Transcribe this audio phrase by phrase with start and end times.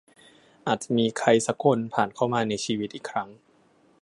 [0.67, 3.29] อาจมีใครสักคนผ่านเข้ามาในชีวิตอีกครั้ง